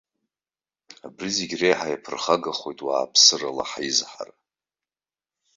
[1.05, 4.33] Абри зегь реиҳа иаԥырхагахоит уааԥсырала ҳаизҳара.